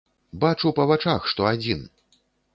Бачу 0.43 0.71
па 0.79 0.85
вачах, 0.93 1.29
што 1.35 1.47
адзін! 1.53 1.87